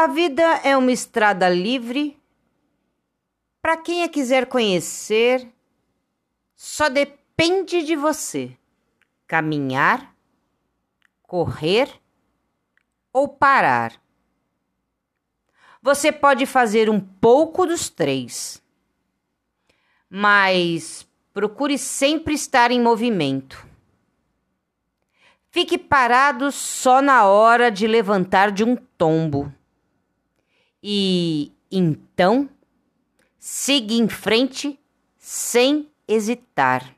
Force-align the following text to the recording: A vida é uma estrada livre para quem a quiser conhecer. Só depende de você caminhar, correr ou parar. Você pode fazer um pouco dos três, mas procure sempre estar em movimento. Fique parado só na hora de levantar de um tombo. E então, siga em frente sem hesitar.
A 0.00 0.06
vida 0.06 0.44
é 0.62 0.76
uma 0.76 0.92
estrada 0.92 1.48
livre 1.48 2.16
para 3.60 3.76
quem 3.76 4.04
a 4.04 4.08
quiser 4.08 4.46
conhecer. 4.46 5.52
Só 6.54 6.88
depende 6.88 7.82
de 7.82 7.96
você 7.96 8.56
caminhar, 9.26 10.14
correr 11.20 11.90
ou 13.12 13.26
parar. 13.26 14.00
Você 15.82 16.12
pode 16.12 16.46
fazer 16.46 16.88
um 16.88 17.00
pouco 17.00 17.66
dos 17.66 17.90
três, 17.90 18.62
mas 20.08 21.08
procure 21.34 21.76
sempre 21.76 22.34
estar 22.34 22.70
em 22.70 22.80
movimento. 22.80 23.66
Fique 25.50 25.76
parado 25.76 26.52
só 26.52 27.02
na 27.02 27.24
hora 27.26 27.68
de 27.68 27.88
levantar 27.88 28.52
de 28.52 28.62
um 28.62 28.76
tombo. 28.76 29.57
E 30.82 31.52
então, 31.70 32.48
siga 33.38 33.94
em 33.94 34.08
frente 34.08 34.78
sem 35.18 35.88
hesitar. 36.06 36.97